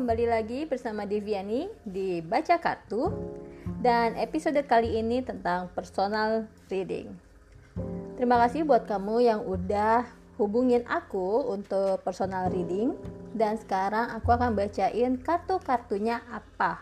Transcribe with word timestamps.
kembali 0.00 0.32
lagi 0.32 0.64
bersama 0.64 1.04
Deviani 1.04 1.68
di 1.84 2.24
Baca 2.24 2.56
Kartu. 2.56 3.12
Dan 3.84 4.16
episode 4.16 4.56
kali 4.64 4.96
ini 4.96 5.20
tentang 5.20 5.68
personal 5.76 6.48
reading. 6.72 7.12
Terima 8.16 8.40
kasih 8.40 8.64
buat 8.64 8.88
kamu 8.88 9.28
yang 9.28 9.44
udah 9.44 10.08
hubungin 10.40 10.88
aku 10.88 11.52
untuk 11.52 12.00
personal 12.00 12.48
reading. 12.48 12.96
Dan 13.36 13.60
sekarang 13.60 14.08
aku 14.16 14.32
akan 14.32 14.56
bacain 14.56 15.20
kartu-kartunya 15.20 16.24
apa. 16.32 16.80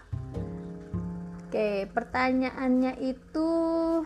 Oke, 1.43 1.91
pertanyaannya 1.91 3.03
itu 3.03 3.51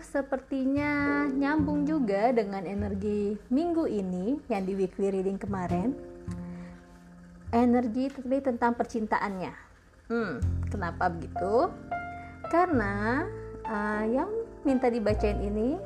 sepertinya 0.01 1.29
nyambung 1.29 1.85
juga 1.85 2.33
dengan 2.33 2.65
energi 2.65 3.37
minggu 3.53 3.85
ini 3.93 4.41
yang 4.49 4.65
di 4.65 4.73
weekly 4.73 5.13
reading 5.13 5.37
kemarin 5.37 6.12
energi 7.53 8.09
tapi 8.09 8.41
tentang 8.41 8.73
percintaannya. 8.75 9.53
Hmm, 10.09 10.41
kenapa 10.73 11.13
begitu? 11.13 11.69
Karena 12.49 13.25
uh, 13.69 14.05
yang 14.09 14.29
minta 14.65 14.89
dibacain 14.89 15.39
ini 15.39 15.77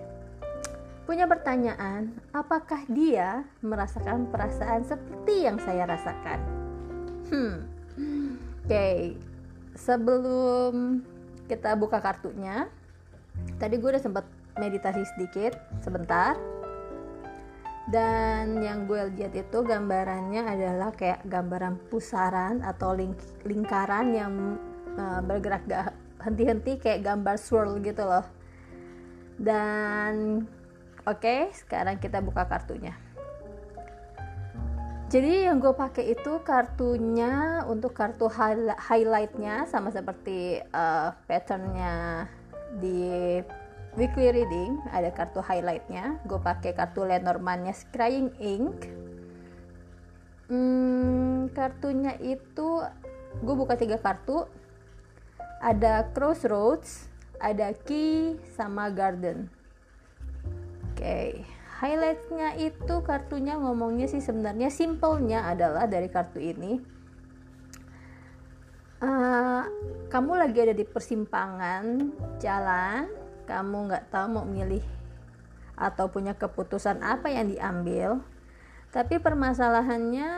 punya 1.06 1.30
pertanyaan, 1.30 2.10
apakah 2.34 2.82
dia 2.90 3.46
merasakan 3.62 4.26
perasaan 4.26 4.82
seperti 4.82 5.46
yang 5.46 5.58
saya 5.62 5.86
rasakan? 5.86 6.40
Hmm, 7.30 7.56
oke. 7.94 8.66
Okay. 8.66 9.14
Sebelum 9.76 11.04
kita 11.46 11.78
buka 11.78 12.02
kartunya, 12.02 12.66
tadi 13.60 13.78
gue 13.78 13.90
udah 13.94 14.02
sempat 14.02 14.26
meditasi 14.56 15.04
sedikit 15.14 15.54
sebentar 15.84 16.34
dan 17.86 18.58
yang 18.58 18.90
gue 18.90 19.14
lihat 19.14 19.30
itu 19.38 19.58
gambarannya 19.62 20.42
adalah 20.42 20.90
kayak 20.90 21.22
gambaran 21.22 21.78
pusaran 21.86 22.58
atau 22.66 22.98
ling 22.98 23.14
lingkaran 23.46 24.10
yang 24.10 24.34
uh, 24.98 25.22
bergerak 25.22 25.62
gak 25.70 25.94
henti-henti 26.18 26.82
kayak 26.82 27.06
gambar 27.06 27.38
swirl 27.38 27.78
gitu 27.78 28.02
loh. 28.02 28.26
Dan 29.38 30.42
oke 31.06 31.22
okay, 31.22 31.54
sekarang 31.54 32.02
kita 32.02 32.18
buka 32.18 32.50
kartunya. 32.50 32.98
Jadi 35.06 35.46
yang 35.46 35.62
gue 35.62 35.70
pakai 35.70 36.18
itu 36.18 36.42
kartunya 36.42 37.62
untuk 37.70 37.94
kartu 37.94 38.26
highlightnya 38.74 39.70
sama 39.70 39.94
seperti 39.94 40.58
uh, 40.74 41.14
patternnya 41.30 42.26
di 42.82 43.38
weekly 43.96 44.28
reading 44.28 44.78
ada 44.92 45.08
kartu 45.10 45.40
highlightnya. 45.40 46.20
Gue 46.28 46.38
pakai 46.38 46.76
kartu 46.76 47.08
Lenormandnya 47.08 47.72
Scrying 47.72 48.36
Ink. 48.38 48.78
Hmm, 50.46 51.50
kartunya 51.50 52.14
itu 52.22 52.84
gue 53.42 53.54
buka 53.56 53.74
tiga 53.74 53.98
kartu. 53.98 54.46
Ada 55.64 56.12
Crossroads 56.12 57.08
ada 57.40 57.72
Key 57.72 58.36
sama 58.56 58.92
Garden. 58.92 59.48
Oke 60.92 61.00
okay. 61.00 61.30
highlightnya 61.80 62.56
itu 62.56 62.94
kartunya 63.04 63.56
ngomongnya 63.60 64.08
sih 64.08 64.24
sebenarnya 64.24 64.72
simpelnya 64.72 65.44
adalah 65.48 65.84
dari 65.88 66.08
kartu 66.08 66.40
ini. 66.40 66.80
Uh, 68.96 69.60
kamu 70.08 70.40
lagi 70.40 70.56
ada 70.64 70.72
di 70.72 70.88
persimpangan 70.88 72.16
jalan 72.40 73.25
kamu 73.46 73.88
nggak 73.88 74.10
tahu 74.10 74.26
mau 74.36 74.44
milih 74.44 74.82
atau 75.76 76.10
punya 76.10 76.34
keputusan 76.34 77.00
apa 77.04 77.30
yang 77.30 77.48
diambil 77.52 78.20
tapi 78.90 79.20
permasalahannya 79.20 80.28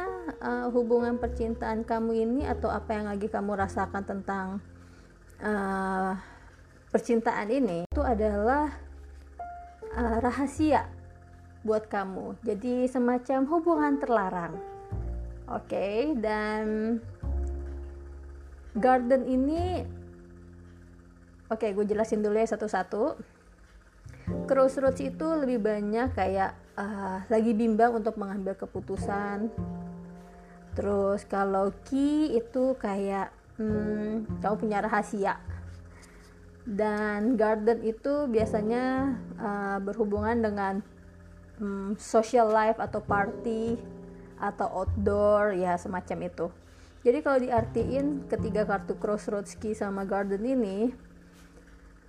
uh, 0.43 0.67
hubungan 0.75 1.15
percintaan 1.17 1.87
kamu 1.87 2.27
ini 2.27 2.43
atau 2.43 2.69
apa 2.69 2.91
yang 2.91 3.07
lagi 3.07 3.31
kamu 3.31 3.55
rasakan 3.55 4.03
tentang 4.03 4.47
uh, 5.39 6.19
percintaan 6.91 7.49
ini 7.55 7.87
itu 7.87 8.03
adalah 8.03 8.75
uh, 9.95 10.17
rahasia 10.19 10.91
buat 11.63 11.87
kamu 11.87 12.35
jadi 12.43 12.91
semacam 12.91 13.47
hubungan 13.47 13.95
terlarang 14.03 14.55
oke 15.47 15.71
okay? 15.71 16.19
dan 16.19 16.99
garden 18.75 19.23
ini 19.23 19.87
Oke, 21.49 21.73
gue 21.73 21.89
jelasin 21.89 22.21
dulu 22.21 22.37
ya 22.37 22.45
satu-satu. 22.45 23.17
Crossroads 24.45 25.01
itu 25.01 25.25
lebih 25.25 25.65
banyak 25.65 26.13
kayak 26.13 26.53
uh, 26.77 27.25
lagi 27.33 27.57
bimbang 27.57 27.97
untuk 27.97 28.21
mengambil 28.21 28.53
keputusan. 28.53 29.49
Terus 30.77 31.25
kalau 31.25 31.73
key 31.89 32.37
itu 32.37 32.77
kayak 32.77 33.33
hmm, 33.57 34.45
kamu 34.45 34.55
punya 34.61 34.85
rahasia. 34.85 35.41
Dan 36.69 37.41
garden 37.41 37.81
itu 37.81 38.29
biasanya 38.29 39.17
uh, 39.41 39.81
berhubungan 39.81 40.45
dengan 40.45 40.85
um, 41.65 41.97
social 41.97 42.53
life 42.53 42.77
atau 42.77 43.01
party 43.01 43.81
atau 44.37 44.85
outdoor 44.85 45.57
ya 45.57 45.81
semacam 45.81 46.29
itu. 46.29 46.47
Jadi 47.09 47.19
kalau 47.25 47.41
diartiin 47.41 48.29
ketiga 48.29 48.69
kartu 48.69 49.01
crossroads 49.01 49.57
key 49.57 49.73
sama 49.73 50.05
garden 50.05 50.45
ini 50.45 51.08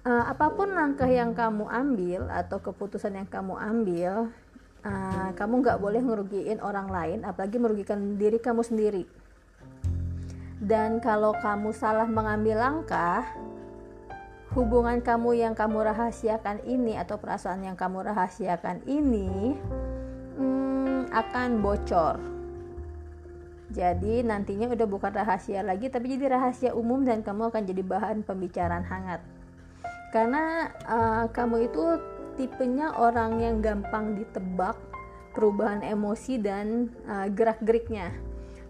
uh, 0.09 0.25
apa 0.25 0.49
pun 0.57 0.73
langkah 0.73 1.05
yang 1.05 1.37
kamu 1.37 1.69
ambil 1.69 2.21
atau 2.33 2.57
keputusan 2.57 3.13
yang 3.13 3.29
kamu 3.29 3.53
ambil 3.61 4.33
uh, 4.81 5.29
kamu 5.37 5.53
nggak 5.61 5.77
boleh 5.77 6.01
ngerugiin 6.01 6.59
orang 6.65 6.89
lain 6.89 7.19
apalagi 7.21 7.61
merugikan 7.61 8.17
diri 8.17 8.41
kamu 8.41 8.65
sendiri. 8.65 9.05
Dan 10.59 10.99
kalau 10.99 11.31
kamu 11.39 11.71
salah 11.71 12.09
mengambil 12.09 12.59
langkah 12.59 13.23
hubungan 14.51 14.99
kamu 14.99 15.39
yang 15.39 15.53
kamu 15.55 15.87
rahasiakan 15.87 16.65
ini 16.67 16.99
atau 16.99 17.15
perasaan 17.15 17.63
yang 17.63 17.79
kamu 17.79 18.11
rahasiakan 18.11 18.83
ini 18.89 19.55
hmm, 20.35 21.15
akan 21.15 21.63
bocor. 21.63 22.19
Jadi 23.69 24.25
nantinya 24.25 24.67
udah 24.73 24.87
bukan 24.89 25.13
rahasia 25.13 25.61
lagi 25.61 25.87
tapi 25.93 26.17
jadi 26.17 26.35
rahasia 26.35 26.73
umum 26.73 27.05
dan 27.05 27.21
kamu 27.21 27.53
akan 27.53 27.63
jadi 27.69 27.85
bahan 27.85 28.25
pembicaraan 28.25 28.83
hangat 28.83 29.21
karena 30.09 30.73
uh, 30.89 31.25
kamu 31.29 31.69
itu 31.69 31.83
tipenya 32.39 32.95
orang 32.97 33.43
yang 33.43 33.61
gampang 33.61 34.17
ditebak 34.17 34.77
perubahan 35.35 35.85
emosi 35.85 36.41
dan 36.41 36.89
uh, 37.05 37.29
gerak-geriknya. 37.29 38.09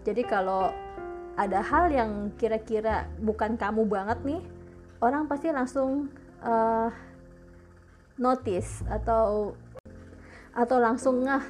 Jadi 0.04 0.22
kalau 0.26 0.68
ada 1.40 1.64
hal 1.64 1.88
yang 1.88 2.34
kira-kira 2.36 3.08
bukan 3.22 3.56
kamu 3.56 3.88
banget 3.88 4.18
nih, 4.26 4.42
orang 5.00 5.24
pasti 5.24 5.48
langsung 5.48 6.12
uh, 6.44 6.92
notice 8.20 8.84
atau 8.84 9.56
atau 10.52 10.76
langsung 10.82 11.24
ngah 11.24 11.44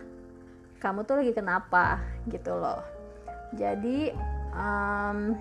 kamu 0.78 1.02
tuh 1.02 1.18
lagi 1.18 1.32
kenapa 1.34 1.98
gitu 2.30 2.54
loh. 2.54 2.84
Jadi 3.58 4.14
um, 4.54 5.34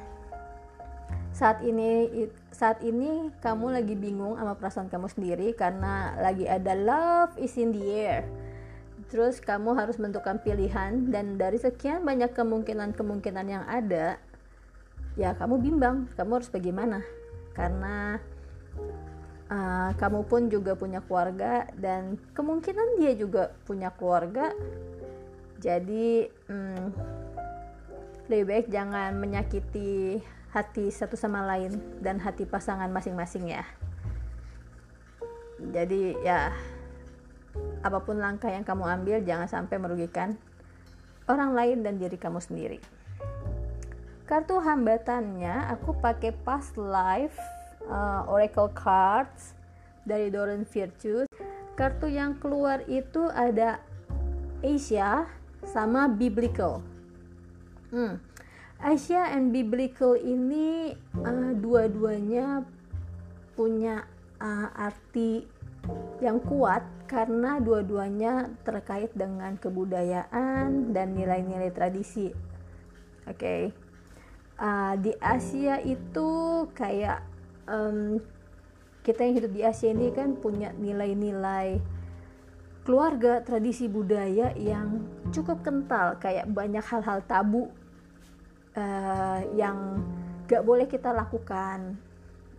saat 1.29 1.61
ini 1.61 2.09
saat 2.49 2.81
ini 2.81 3.29
kamu 3.39 3.71
lagi 3.77 3.93
bingung 3.93 4.35
sama 4.35 4.57
perasaan 4.57 4.89
kamu 4.89 5.07
sendiri 5.09 5.47
karena 5.53 6.17
lagi 6.17 6.49
ada 6.49 6.73
love 6.73 7.33
is 7.37 7.55
in 7.55 7.73
the 7.73 7.85
air. 7.85 8.25
Terus 9.09 9.41
kamu 9.41 9.73
harus 9.73 9.97
menentukan 9.97 10.41
pilihan 10.41 11.09
dan 11.09 11.37
dari 11.37 11.57
sekian 11.57 12.05
banyak 12.05 12.33
kemungkinan-kemungkinan 12.33 13.45
yang 13.49 13.65
ada 13.65 14.21
ya 15.17 15.33
kamu 15.33 15.59
bimbang 15.59 16.09
kamu 16.13 16.41
harus 16.41 16.51
bagaimana? 16.53 17.01
Karena 17.57 18.17
uh, 19.49 19.91
kamu 19.97 20.19
pun 20.29 20.47
juga 20.47 20.77
punya 20.77 21.01
keluarga 21.03 21.67
dan 21.75 22.15
kemungkinan 22.37 23.01
dia 23.01 23.13
juga 23.17 23.53
punya 23.65 23.89
keluarga. 23.93 24.53
Jadi 25.59 26.29
hmm, 26.47 26.85
lebih 28.31 28.45
baik 28.45 28.67
jangan 28.71 29.17
menyakiti 29.17 30.21
hati 30.49 30.89
satu 30.89 31.13
sama 31.13 31.45
lain 31.45 31.77
dan 32.01 32.17
hati 32.17 32.45
pasangan 32.45 32.89
masing-masing 32.89 33.53
ya. 33.53 33.63
Jadi 35.59 36.17
ya 36.25 36.49
apa 37.83 37.99
pun 38.01 38.17
langkah 38.17 38.49
yang 38.49 38.65
kamu 38.65 38.83
ambil 38.87 39.17
jangan 39.21 39.45
sampai 39.45 39.77
merugikan 39.77 40.39
orang 41.29 41.53
lain 41.53 41.77
dan 41.85 42.01
diri 42.01 42.17
kamu 42.17 42.41
sendiri. 42.41 42.79
Kartu 44.25 44.61
hambatannya 44.61 45.73
aku 45.73 45.97
pakai 45.97 46.33
past 46.45 46.77
life 46.77 47.37
uh, 47.89 48.25
oracle 48.29 48.69
cards 48.73 49.57
dari 50.05 50.33
Doran 50.33 50.65
Virtues 50.65 51.29
kartu 51.77 52.09
yang 52.09 52.37
keluar 52.41 52.81
itu 52.89 53.29
ada 53.29 53.81
Asia 54.65 55.29
sama 55.65 56.09
biblical. 56.09 56.81
Hmm 57.89 58.28
Asia 58.79 59.35
and 59.35 59.51
Biblical 59.51 60.15
ini 60.15 60.95
uh, 61.19 61.51
dua-duanya 61.51 62.63
punya 63.59 64.07
uh, 64.39 64.71
arti 64.71 65.43
yang 66.23 66.39
kuat 66.39 66.87
karena 67.11 67.59
dua-duanya 67.59 68.47
terkait 68.63 69.11
dengan 69.11 69.59
kebudayaan 69.59 70.95
dan 70.95 71.11
nilai-nilai 71.11 71.75
tradisi. 71.75 72.31
Oke. 73.27 73.35
Okay. 73.35 73.61
uh, 74.63 74.95
di 74.99 75.11
Asia 75.19 75.83
itu 75.83 76.63
kayak 76.71 77.19
um, 77.67 78.19
kita 79.03 79.27
yang 79.27 79.35
hidup 79.43 79.51
di 79.55 79.61
Asia 79.63 79.91
ini 79.91 80.11
kan 80.11 80.39
punya 80.39 80.75
nilai-nilai 80.75 81.79
keluarga 82.83 83.43
tradisi 83.43 83.91
budaya 83.91 84.55
yang 84.55 85.03
cukup 85.35 85.61
kental 85.63 86.15
kayak 86.19 86.47
banyak 86.51 86.83
hal-hal 86.83 87.21
tabu 87.27 87.71
uh, 88.77 89.39
yang 89.55 90.03
gak 90.49 90.65
boleh 90.65 90.89
kita 90.89 91.13
lakukan 91.13 91.97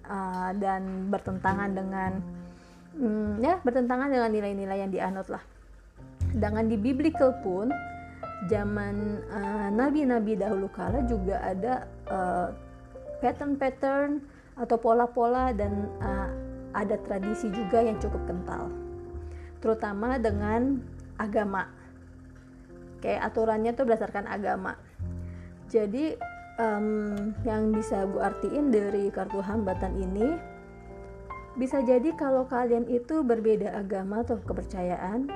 uh, 0.06 0.50
dan 0.58 1.10
bertentangan 1.10 1.70
dengan 1.74 2.12
um, 2.98 3.38
ya 3.42 3.58
bertentangan 3.62 4.10
dengan 4.10 4.30
nilai-nilai 4.30 4.78
yang 4.86 4.92
dianut 4.94 5.26
lah. 5.30 5.42
Dengan 6.30 6.70
di 6.70 6.78
biblical 6.78 7.34
pun 7.42 7.74
zaman 8.46 9.20
uh, 9.30 9.68
nabi-nabi 9.74 10.38
dahulu 10.38 10.70
kala 10.70 11.02
juga 11.04 11.42
ada 11.42 11.84
pattern-pattern 13.20 14.10
uh, 14.18 14.62
atau 14.62 14.76
pola-pola 14.78 15.50
dan 15.56 15.90
uh, 15.98 16.30
ada 16.70 16.94
tradisi 17.02 17.50
juga 17.50 17.82
yang 17.82 17.98
cukup 17.98 18.22
kental. 18.30 18.70
Terutama 19.58 20.16
dengan 20.16 20.78
agama. 21.18 21.66
Kayak 23.00 23.32
aturannya 23.32 23.72
tuh 23.72 23.88
berdasarkan 23.88 24.28
agama 24.28 24.76
jadi 25.70 26.18
um, 26.58 27.30
yang 27.46 27.70
bisa 27.70 28.04
gue 28.10 28.18
artiin 28.18 28.74
dari 28.74 29.08
kartu 29.14 29.38
hambatan 29.38 29.94
ini 29.96 30.34
bisa 31.54 31.82
jadi 31.82 32.10
kalau 32.18 32.46
kalian 32.46 32.86
itu 32.90 33.22
berbeda 33.22 33.74
agama 33.78 34.26
atau 34.26 34.38
kepercayaan 34.42 35.30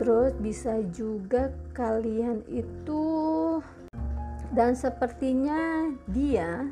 terus 0.00 0.32
bisa 0.40 0.80
juga 0.96 1.52
kalian 1.76 2.40
itu 2.48 3.60
dan 4.52 4.72
sepertinya 4.72 5.92
dia 6.08 6.68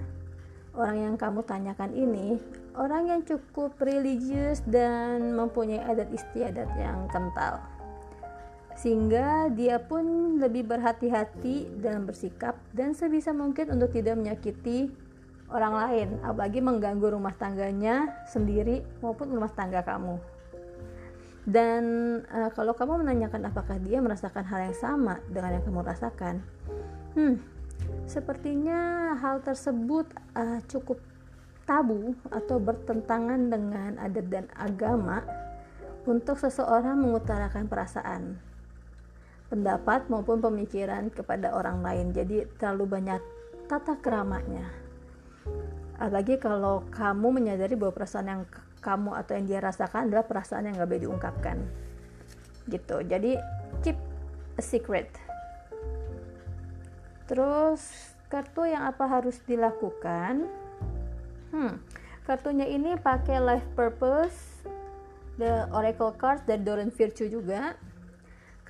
orang 0.73 0.97
yang 1.13 1.15
kamu 1.21 1.45
tanyakan 1.45 1.93
ini 1.93 2.41
orang 2.77 3.09
yang 3.09 3.21
cukup 3.25 3.77
religius 3.81 4.65
dan 4.69 5.37
mempunyai 5.37 5.85
adat 5.85 6.09
istiadat 6.13 6.69
yang 6.77 7.09
kental 7.13 7.61
sehingga 8.81 9.53
dia 9.53 9.77
pun 9.77 10.37
lebih 10.41 10.65
berhati-hati 10.65 11.85
dalam 11.85 12.09
bersikap 12.09 12.57
dan 12.73 12.97
sebisa 12.97 13.37
mungkin 13.37 13.77
untuk 13.77 13.93
tidak 13.93 14.17
menyakiti 14.17 14.89
orang 15.53 15.75
lain. 15.77 16.09
Apalagi 16.25 16.65
mengganggu 16.65 17.13
rumah 17.13 17.37
tangganya 17.37 18.25
sendiri 18.25 18.81
maupun 19.05 19.37
rumah 19.37 19.53
tangga 19.53 19.85
kamu. 19.85 20.17
Dan 21.45 21.83
uh, 22.33 22.49
kalau 22.57 22.73
kamu 22.73 23.05
menanyakan 23.05 23.53
apakah 23.53 23.77
dia 23.81 24.01
merasakan 24.01 24.45
hal 24.49 24.73
yang 24.73 24.77
sama 24.77 25.21
dengan 25.29 25.61
yang 25.61 25.65
kamu 25.69 25.81
rasakan, 25.85 26.35
hmm, 27.17 27.37
sepertinya 28.09 29.13
hal 29.21 29.45
tersebut 29.45 30.09
uh, 30.37 30.61
cukup 30.69 31.01
tabu 31.69 32.17
atau 32.33 32.57
bertentangan 32.57 33.41
dengan 33.53 34.01
adat 34.01 34.27
dan 34.29 34.47
agama 34.57 35.21
untuk 36.09 36.41
seseorang 36.41 36.97
mengutarakan 36.97 37.69
perasaan, 37.69 38.41
pendapat 39.51 40.07
maupun 40.07 40.39
pemikiran 40.39 41.11
kepada 41.11 41.51
orang 41.53 41.83
lain. 41.83 42.15
Jadi 42.15 42.47
terlalu 42.57 42.97
banyak 42.97 43.21
tata 43.67 43.99
keramanya. 43.99 44.71
Apalagi 45.99 46.41
kalau 46.41 46.87
kamu 46.95 47.29
menyadari 47.43 47.77
bahwa 47.77 47.93
perasaan 47.93 48.31
yang 48.31 48.43
kamu 48.81 49.13
atau 49.13 49.37
yang 49.37 49.45
dia 49.45 49.61
rasakan 49.61 50.09
adalah 50.09 50.25
perasaan 50.25 50.71
yang 50.71 50.81
gak 50.81 50.89
boleh 50.89 51.05
diungkapkan. 51.05 51.59
Gitu. 52.71 52.97
Jadi 53.05 53.37
keep 53.85 53.99
a 54.57 54.63
secret. 54.65 55.11
Terus 57.29 58.15
kartu 58.31 58.71
yang 58.71 58.87
apa 58.87 59.05
harus 59.05 59.43
dilakukan? 59.45 60.47
Hmm, 61.51 61.83
kartunya 62.25 62.71
ini 62.71 62.95
pakai 62.97 63.43
life 63.43 63.67
purpose 63.75 64.63
the 65.37 65.67
oracle 65.75 66.15
card 66.15 66.43
dan 66.47 66.63
Doran 66.63 66.95
Virtue 66.95 67.27
juga 67.27 67.75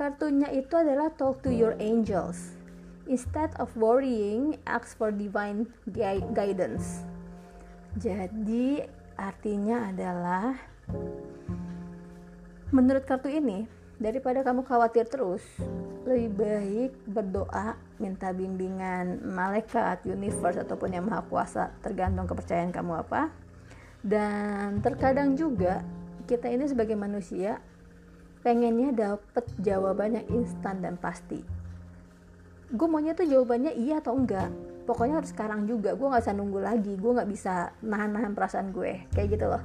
kartunya 0.01 0.49
itu 0.57 0.73
adalah 0.81 1.13
talk 1.13 1.45
to 1.45 1.53
your 1.53 1.77
angels. 1.77 2.57
Instead 3.05 3.53
of 3.61 3.69
worrying 3.77 4.57
ask 4.65 4.97
for 4.97 5.13
divine 5.13 5.69
guidance. 6.33 7.05
Jadi 8.01 8.81
artinya 9.21 9.93
adalah 9.93 10.57
menurut 12.73 13.05
kartu 13.05 13.29
ini 13.29 13.69
daripada 14.01 14.41
kamu 14.41 14.65
khawatir 14.65 15.05
terus 15.05 15.45
lebih 16.09 16.33
baik 16.33 16.91
berdoa 17.05 17.77
minta 18.01 18.33
bimbingan 18.33 19.21
malaikat 19.21 20.01
universe 20.09 20.57
ataupun 20.65 20.97
yang 20.97 21.05
maha 21.05 21.21
kuasa 21.29 21.77
tergantung 21.85 22.25
kepercayaan 22.25 22.73
kamu 22.73 23.05
apa. 23.05 23.29
Dan 24.01 24.81
terkadang 24.81 25.37
juga 25.37 25.85
kita 26.25 26.49
ini 26.49 26.65
sebagai 26.65 26.97
manusia 26.97 27.61
pengennya 28.41 28.91
dapet 28.93 29.45
jawabannya 29.61 30.29
instan 30.33 30.81
dan 30.81 30.97
pasti. 30.97 31.41
Gue 32.71 32.87
maunya 32.87 33.13
tuh 33.13 33.27
jawabannya 33.27 33.77
iya 33.77 33.99
atau 33.99 34.17
enggak. 34.17 34.49
Pokoknya 34.87 35.21
harus 35.21 35.31
sekarang 35.35 35.67
juga. 35.67 35.93
Gue 35.99 36.09
nggak 36.09 36.23
bisa 36.23 36.35
nunggu 36.35 36.61
lagi. 36.63 36.93
Gue 36.97 37.13
nggak 37.15 37.31
bisa 37.31 37.75
nahan-nahan 37.83 38.33
perasaan 38.33 38.71
gue. 38.71 39.05
Kayak 39.13 39.29
gitu 39.39 39.47
loh. 39.51 39.63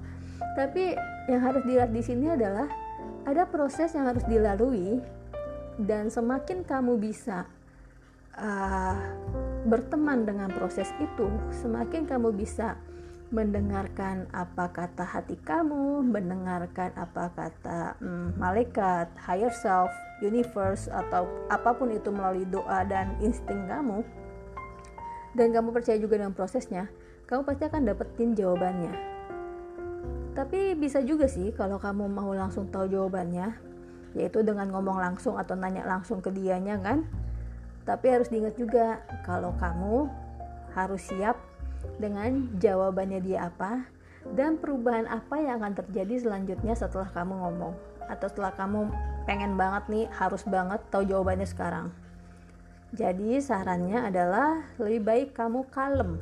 Tapi 0.57 0.97
yang 1.31 1.41
harus 1.41 1.61
dilihat 1.63 1.91
di 1.93 2.01
sini 2.01 2.33
adalah 2.33 2.67
ada 3.25 3.43
proses 3.49 3.93
yang 3.97 4.05
harus 4.09 4.25
dilalui 4.29 5.01
dan 5.81 6.07
semakin 6.07 6.63
kamu 6.63 6.95
bisa 7.01 7.49
uh, 8.37 8.95
berteman 9.65 10.23
dengan 10.23 10.47
proses 10.53 10.87
itu 11.01 11.27
semakin 11.51 12.05
kamu 12.05 12.31
bisa 12.31 12.77
mendengarkan 13.33 14.29
apa 14.29 14.69
kata 14.69 15.01
hati 15.01 15.33
kamu, 15.41 16.05
mendengarkan 16.05 16.93
apa 16.93 17.33
kata 17.33 17.97
hmm, 17.97 18.37
malaikat, 18.37 19.09
higher 19.17 19.49
self, 19.49 19.89
universe 20.21 20.85
atau 20.93 21.25
apa 21.49 21.73
pun 21.73 21.89
itu 21.89 22.13
melalui 22.13 22.45
doa 22.45 22.85
dan 22.85 23.17
insting 23.25 23.65
kamu, 23.65 24.05
dan 25.33 25.51
kamu 25.51 25.73
percaya 25.73 25.97
juga 25.97 26.21
dengan 26.21 26.37
prosesnya, 26.37 26.85
kamu 27.25 27.41
pasti 27.43 27.63
akan 27.65 27.81
dapetin 27.83 28.37
jawabannya. 28.37 28.93
Tapi 30.35 30.75
bisa 30.77 31.01
juga 31.01 31.25
sih 31.25 31.49
kalau 31.55 31.81
kamu 31.81 32.11
mau 32.11 32.29
langsung 32.35 32.69
tahu 32.69 32.87
jawabannya, 32.91 33.55
yaitu 34.13 34.45
dengan 34.45 34.69
ngomong 34.69 35.01
langsung 35.01 35.35
atau 35.35 35.57
nanya 35.57 35.83
langsung 35.87 36.21
ke 36.21 36.29
dianya 36.29 36.77
kan. 36.79 37.07
Tapi 37.83 38.05
harus 38.09 38.29
diingat 38.29 38.57
juga 38.57 39.01
kalau 39.25 39.53
kamu 39.57 40.09
harus 40.75 41.01
siap 41.07 41.54
dengan 42.01 42.51
jawabannya 42.59 43.19
dia 43.23 43.47
apa 43.47 43.87
dan 44.33 44.57
perubahan 44.57 45.05
apa 45.05 45.37
yang 45.37 45.61
akan 45.61 45.77
terjadi 45.77 46.25
selanjutnya 46.25 46.73
setelah 46.73 47.07
kamu 47.13 47.33
ngomong 47.45 47.73
atau 48.09 48.27
setelah 48.29 48.53
kamu 48.53 48.89
pengen 49.25 49.57
banget 49.57 49.83
nih 49.89 50.05
harus 50.13 50.45
banget 50.45 50.81
tahu 50.93 51.05
jawabannya 51.05 51.45
sekarang. 51.45 51.89
Jadi 52.95 53.41
sarannya 53.41 54.07
adalah 54.07 54.63
lebih 54.79 55.01
baik 55.03 55.29
kamu 55.35 55.67
kalem. 55.73 56.21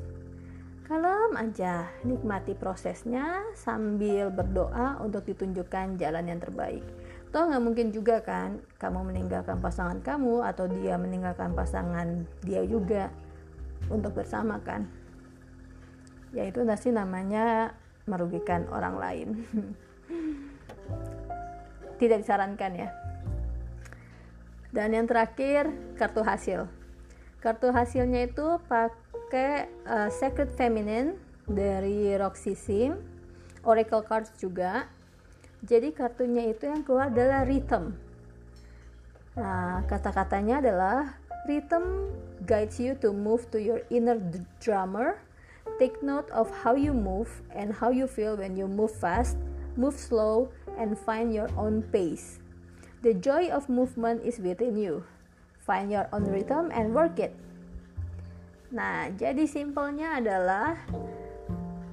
Kalem 0.84 1.32
aja, 1.40 1.88
nikmati 2.04 2.58
prosesnya 2.58 3.40
sambil 3.56 4.34
berdoa 4.34 5.00
untuk 5.00 5.24
ditunjukkan 5.28 5.96
jalan 6.00 6.26
yang 6.28 6.40
terbaik. 6.42 6.84
Toh 7.30 7.50
nggak 7.50 7.64
mungkin 7.64 7.88
juga 7.90 8.22
kan 8.22 8.62
kamu 8.78 9.10
meninggalkan 9.10 9.58
pasangan 9.58 10.00
kamu 10.06 10.44
atau 10.44 10.70
dia 10.70 10.98
meninggalkan 10.98 11.56
pasangan 11.58 12.26
dia 12.46 12.62
juga 12.68 13.10
untuk 13.90 14.14
bersama 14.18 14.60
kan. 14.62 15.03
Yaitu 16.34 16.66
nasi 16.66 16.90
namanya 16.90 17.78
merugikan 18.10 18.66
orang 18.74 18.96
lain. 19.00 19.28
Tidak 22.02 22.20
disarankan 22.20 22.74
ya. 22.74 22.90
Dan 24.74 24.98
yang 24.98 25.06
terakhir, 25.06 25.70
kartu 25.96 26.26
hasil. 26.26 26.66
Kartu 27.38 27.70
hasilnya 27.70 28.26
itu 28.26 28.58
pakai 28.66 29.70
uh, 29.86 30.10
Sacred 30.10 30.50
Feminine 30.58 31.14
dari 31.46 32.18
Roxy 32.18 32.58
Sim, 32.58 32.98
Oracle 33.62 34.02
Cards 34.02 34.34
juga. 34.42 34.90
Jadi 35.64 35.96
kartunya 35.96 36.52
itu 36.52 36.68
yang 36.68 36.84
keluar 36.84 37.14
adalah 37.14 37.48
rhythm. 37.48 37.96
Nah, 39.40 39.88
kata-katanya 39.88 40.60
adalah 40.60 41.16
rhythm 41.48 42.12
guides 42.44 42.78
you 42.78 42.94
to 43.00 43.16
move 43.16 43.48
to 43.54 43.62
your 43.62 43.80
inner 43.88 44.20
drummer. 44.60 45.16
Take 45.82 46.06
note 46.06 46.30
of 46.30 46.54
how 46.62 46.78
you 46.78 46.94
move 46.94 47.42
and 47.50 47.74
how 47.74 47.90
you 47.90 48.06
feel 48.06 48.38
when 48.38 48.54
you 48.54 48.70
move 48.70 48.94
fast, 48.94 49.42
move 49.74 49.98
slow, 49.98 50.54
and 50.78 50.94
find 50.94 51.34
your 51.34 51.50
own 51.58 51.82
pace. 51.90 52.38
The 53.02 53.18
joy 53.18 53.50
of 53.50 53.68
movement 53.68 54.22
is 54.22 54.38
within 54.38 54.78
you. 54.78 55.04
Find 55.66 55.90
your 55.90 56.06
own 56.14 56.30
rhythm 56.30 56.70
and 56.70 56.94
work 56.94 57.18
it. 57.18 57.34
Nah, 58.74 59.10
jadi 59.14 59.46
simpelnya 59.50 60.18
adalah 60.22 60.78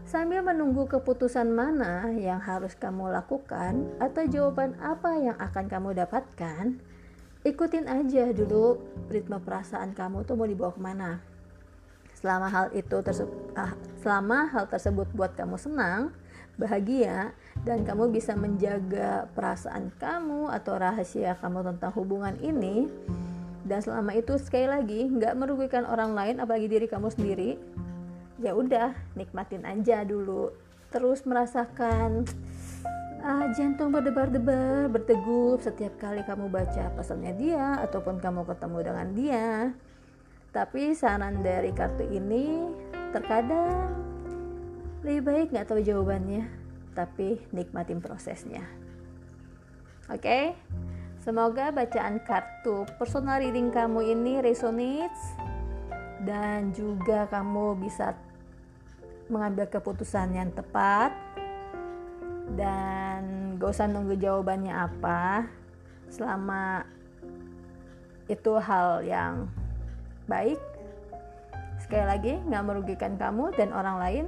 sambil 0.04 0.42
menunggu 0.42 0.88
keputusan 0.90 1.49
mana 1.52 2.08
yang 2.12 2.42
harus 2.42 2.75
kamu 2.75 3.14
lakukan 3.14 3.87
atau 4.02 4.25
jawaban 4.26 4.75
apa 4.82 5.12
yang 5.20 5.37
akan 5.38 5.70
kamu 5.70 5.96
dapatkan, 5.96 6.80
ikutin 7.46 7.87
aja 7.87 8.32
dulu 8.34 8.80
ritme 9.08 9.38
perasaan 9.38 9.94
kamu 9.94 10.26
tuh 10.26 10.34
mau 10.34 10.49
dibawa 10.49 10.72
ke 10.75 10.80
mana. 10.82 11.29
Selama 12.20 12.48
hal 12.52 12.66
itu 12.76 12.96
ah, 13.56 13.72
selama 14.04 14.48
hal 14.52 14.68
tersebut 14.68 15.08
buat 15.16 15.32
kamu 15.34 15.56
senang 15.56 16.12
bahagia 16.60 17.32
dan 17.64 17.84
kamu 17.88 18.12
bisa 18.12 18.36
menjaga 18.36 19.28
perasaan 19.32 19.88
kamu 19.96 20.52
atau 20.52 20.76
rahasia 20.76 21.36
kamu 21.40 21.64
tentang 21.72 21.92
hubungan 21.96 22.36
ini 22.44 22.88
dan 23.64 23.80
selama 23.80 24.12
itu 24.16 24.36
sekali 24.36 24.68
lagi 24.68 25.00
nggak 25.08 25.36
merugikan 25.36 25.88
orang 25.88 26.12
lain 26.12 26.42
apalagi 26.42 26.68
diri 26.68 26.86
kamu 26.88 27.08
sendiri 27.12 27.56
ya 28.40 28.56
udah 28.56 28.96
nikmatin 29.14 29.62
aja 29.68 30.02
dulu. 30.02 30.50
Terus 30.90 31.22
merasakan 31.22 32.26
ah, 33.22 33.46
jantung 33.54 33.94
berdebar-debar 33.94 34.90
berdegup 34.90 35.62
setiap 35.62 35.94
kali 36.00 36.24
kamu 36.24 36.50
baca 36.50 36.90
pesannya 36.98 37.32
dia 37.36 37.78
ataupun 37.84 38.18
kamu 38.18 38.42
ketemu 38.48 38.78
dengan 38.82 39.06
dia 39.14 39.46
tapi 40.50 40.95
saran 40.95 41.42
dari 41.42 41.71
kartu 41.71 42.07
ini 42.07 42.66
terkadang 43.14 43.95
lebih 45.07 45.23
baik 45.23 45.47
nggak 45.54 45.66
tahu 45.71 45.80
jawabannya 45.83 46.47
tapi 46.95 47.38
nikmatin 47.54 48.02
prosesnya 48.02 48.66
oke 50.11 50.21
okay? 50.21 50.59
Semoga 51.21 51.69
bacaan 51.69 52.16
kartu 52.25 52.88
personal 52.97 53.45
reading 53.45 53.69
kamu 53.69 54.16
ini 54.16 54.40
resonates 54.40 55.37
dan 56.25 56.73
juga 56.73 57.28
kamu 57.28 57.76
bisa 57.76 58.16
mengambil 59.28 59.69
keputusan 59.69 60.33
yang 60.33 60.49
tepat 60.57 61.12
dan 62.57 63.52
gak 63.61 63.69
usah 63.69 63.85
nunggu 63.85 64.16
jawabannya 64.16 64.73
apa 64.73 65.45
selama 66.09 66.88
itu 68.25 68.57
hal 68.57 69.04
yang 69.04 69.45
baik 70.30 70.62
sekali 71.82 72.06
lagi 72.06 72.32
nggak 72.46 72.62
merugikan 72.62 73.18
kamu 73.18 73.50
dan 73.58 73.75
orang 73.75 73.99
lain 73.99 74.26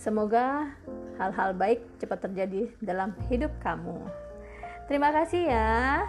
semoga 0.00 0.72
hal-hal 1.20 1.52
baik 1.52 1.84
cepat 2.00 2.24
terjadi 2.24 2.72
dalam 2.80 3.12
hidup 3.28 3.52
kamu 3.60 4.00
Terima 4.88 5.12
kasih 5.12 5.52
ya. 5.52 6.00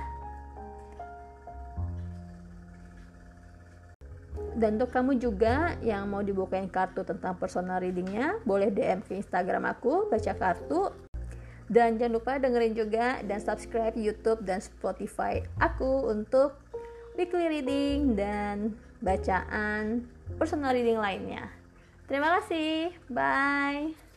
Dan 4.56 4.80
untuk 4.80 4.96
kamu 4.96 5.20
juga 5.20 5.76
yang 5.84 6.08
mau 6.08 6.24
dibukain 6.24 6.72
kartu 6.72 7.04
tentang 7.04 7.36
personal 7.36 7.84
readingnya, 7.84 8.40
boleh 8.48 8.72
DM 8.72 9.04
ke 9.04 9.20
Instagram 9.20 9.68
aku, 9.68 10.08
baca 10.08 10.32
kartu. 10.32 10.96
Dan 11.68 12.00
jangan 12.00 12.16
lupa 12.18 12.40
dengerin 12.40 12.74
juga 12.74 13.20
dan 13.20 13.44
subscribe 13.44 13.94
YouTube 14.00 14.48
dan 14.48 14.64
Spotify 14.64 15.44
aku 15.60 16.08
untuk 16.08 16.56
weekly 17.20 17.52
reading 17.52 18.16
dan 18.16 18.80
bacaan 19.04 20.08
personal 20.40 20.72
reading 20.72 21.04
lainnya. 21.04 21.52
Terima 22.08 22.40
kasih, 22.40 22.96
bye. 23.12 24.09